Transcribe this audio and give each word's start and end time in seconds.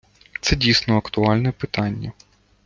Це 0.41 0.55
дійсно 0.55 0.97
актуальне 0.97 1.51
питання. 1.51 2.11